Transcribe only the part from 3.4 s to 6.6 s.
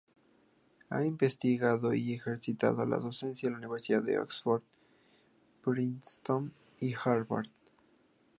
en las universidades de Oxford, Princeton